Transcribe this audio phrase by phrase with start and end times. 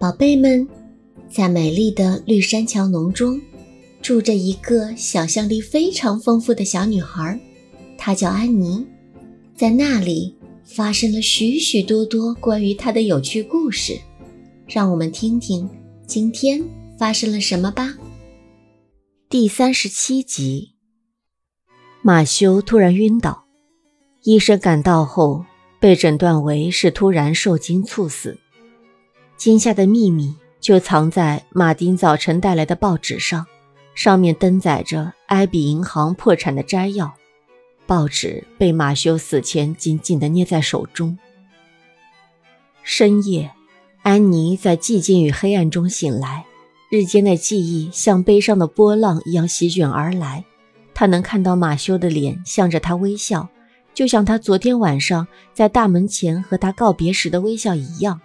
[0.00, 0.66] 宝贝们，
[1.28, 3.38] 在美丽的绿山桥农庄，
[4.00, 7.38] 住着一个想象力非常丰富的小女孩，
[7.98, 8.86] 她叫安妮。
[9.54, 10.34] 在那里
[10.64, 14.00] 发生了许许多多关于她的有趣故事，
[14.66, 15.68] 让我们听听
[16.06, 16.64] 今天
[16.98, 17.98] 发生了什么吧。
[19.28, 20.76] 第三十七集，
[22.00, 23.44] 马修突然晕倒，
[24.22, 25.44] 医生赶到后
[25.78, 28.38] 被诊断为是突然受惊猝死。
[29.40, 33.46] 惊吓的秘密就藏在马丁早晨带来的报纸上，
[33.94, 37.14] 上面登载着埃比银行破产的摘要。
[37.86, 41.16] 报纸被马修死前紧紧地捏在手中。
[42.82, 43.50] 深夜，
[44.02, 46.44] 安妮在寂静与黑暗中醒来，
[46.90, 50.44] 日间的记忆像悲伤的波浪一样席卷而来。
[50.92, 53.48] 她能看到马修的脸向着她微笑，
[53.94, 58.20] 就像他昨天晚上在大门前和他告别时的微笑一样。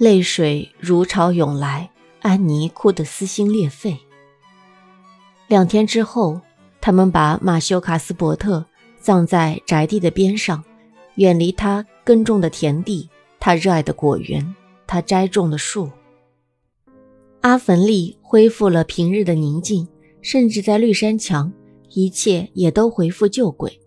[0.00, 1.90] 泪水如潮涌来，
[2.22, 3.98] 安妮哭得撕心裂肺。
[5.46, 6.40] 两天之后，
[6.80, 8.64] 他们把马修·卡斯伯特
[8.98, 10.64] 葬在宅地的边上，
[11.16, 14.54] 远离他耕种的田地，他热爱的果园，
[14.86, 15.90] 他栽种的树。
[17.42, 19.86] 阿凡利恢复了平日的宁静，
[20.22, 21.52] 甚至在绿山墙，
[21.90, 23.78] 一切也都恢复旧轨，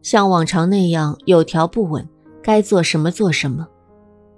[0.00, 2.08] 像往常那样有条不紊，
[2.42, 3.68] 该做什么做什么。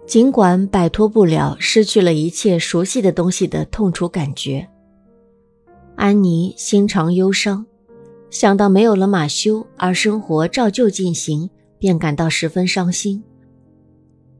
[0.04, 4.68] 尽管摆脱不了失去了一切熟悉的东西的痛楚感觉，
[5.96, 7.64] 安妮心肠忧伤，
[8.28, 13.22] 想到没有了马修而生活照旧进行，便感到十分伤心。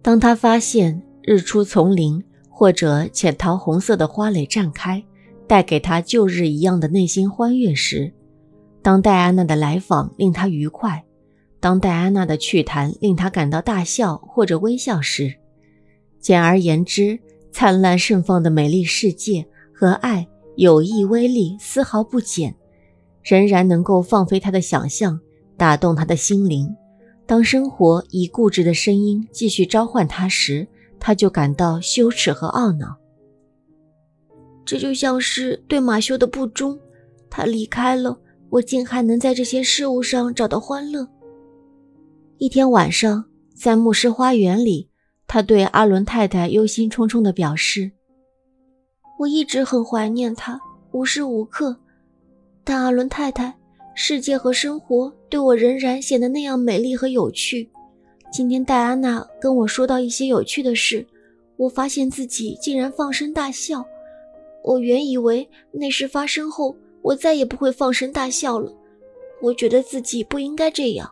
[0.03, 5.03] 当他发现日出丛林或者浅桃红色的花蕾绽开，
[5.47, 8.13] 带给他旧日一样的内心欢悦时，
[8.83, 11.05] 当戴安娜的来访令他愉快，
[11.61, 15.37] 当戴安娜的趣谈令他感到大笑或者微笑时，
[16.23, 17.19] 简而言之，
[17.51, 22.55] 灿烂盛放的美丽世界和爱、友谊威力丝毫不减，
[23.23, 25.21] 仍然能够放飞他的想象，
[25.57, 26.73] 打动他的心灵。
[27.27, 30.67] 当生活以固执的声音继续召唤他时，
[31.01, 32.97] 他就感到羞耻和懊恼。
[34.65, 36.79] 这就像是对马修的不忠，
[37.29, 38.17] 他离开了，
[38.49, 41.09] 我竟还能在这些事物上找到欢乐。
[42.39, 43.25] 一天晚上，
[43.57, 44.92] 在牧师花园里。
[45.33, 47.91] 他对阿伦太太忧心忡忡地表示
[49.19, 50.61] ：“我一直很怀念他，
[50.91, 51.75] 无时无刻。
[52.63, 53.57] 但阿伦太太，
[53.95, 57.71] 世界和生活对我仍然显得那样美丽和有趣。
[58.31, 61.07] 今天戴安娜跟我说到一些有趣的事，
[61.57, 63.83] 我发现自己竟然放声大笑。
[64.63, 68.71] 我原以为那事发生后，我再也不会放声大笑了。
[69.41, 71.11] 我觉得自己不应该这样。”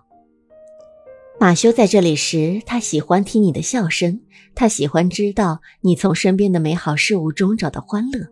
[1.40, 4.20] 马修在这里时，他喜欢听你的笑声，
[4.54, 8.26] 他喜欢知道你从身边的美好事物中找到欢乐。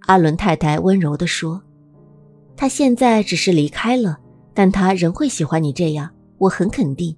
[0.00, 1.62] 阿伦太太温柔地说
[2.58, 4.18] ：“他现在只是离开了，
[4.52, 6.10] 但他仍会喜欢你这样。
[6.38, 7.16] 我很肯定，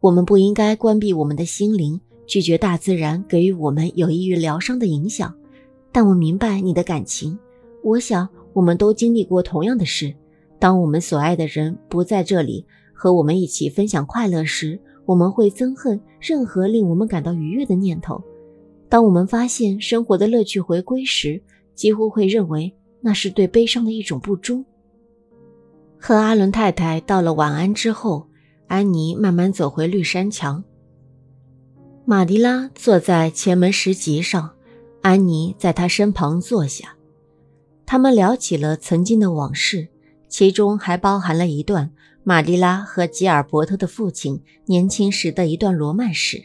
[0.00, 5.32] 我们不应该关闭我们的心灵，拒绝大自然给予我们有益于疗伤的影响。
[5.92, 7.38] 但我明白你的感情。
[7.84, 10.12] 我想，我们都经历过同样的事。
[10.58, 12.66] 当我们所爱的人不在这里。”
[13.02, 18.22] 和我们一起分享快乐时，我们会憎恨任何令我们感到愉悦的念头；
[18.88, 21.42] 当我们发现生活的乐趣回归时，
[21.74, 24.64] 几乎会认为那是对悲伤的一种不忠。
[25.98, 28.28] 和阿伦太太道了晚安之后，
[28.68, 30.62] 安妮慢慢走回绿山墙。
[32.04, 34.52] 马迪拉坐在前门石级上，
[35.00, 36.94] 安妮在她身旁坐下，
[37.84, 39.88] 他们聊起了曾经的往事，
[40.28, 41.90] 其中还包含了一段。
[42.24, 46.40] 玛丽拉和吉尔伯特的父亲年轻时的一段罗曼史。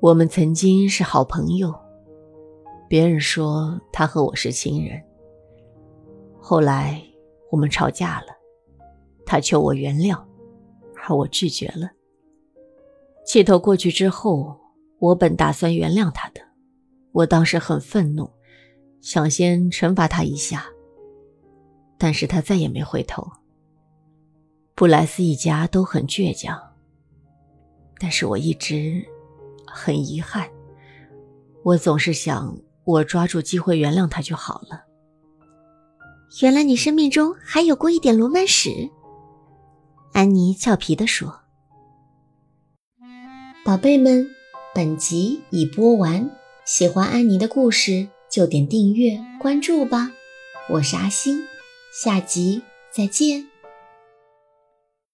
[0.00, 1.72] 我们曾经是好朋友，
[2.88, 5.00] 别人说他和我是情人。
[6.36, 7.00] 后来
[7.48, 8.26] 我们吵架了，
[9.24, 10.20] 他求我原谅，
[11.06, 11.88] 而我拒绝了。
[13.24, 14.58] 气头过去之后，
[14.98, 16.40] 我本打算原谅他的，
[17.12, 18.28] 我当时很愤怒，
[19.00, 20.66] 想先惩罚他一下，
[21.96, 23.24] 但是他再也没回头。
[24.78, 26.56] 布莱斯一家都很倔强，
[27.98, 29.04] 但是我一直
[29.66, 30.48] 很遗憾。
[31.64, 34.84] 我总是想，我抓住机会原谅他就好了。
[36.42, 38.70] 原来你生命中还有过一点罗曼史，
[40.12, 41.40] 安妮俏皮地说
[43.66, 44.30] ：“宝贝们，
[44.72, 46.30] 本集已播完，
[46.64, 50.12] 喜欢安妮的故事就点订阅关注吧。
[50.70, 51.42] 我是阿星，
[51.92, 53.48] 下集再见。”